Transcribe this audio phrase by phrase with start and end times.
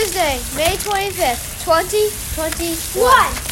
[0.00, 3.04] Tuesday, May 25th, 2021.
[3.04, 3.49] What?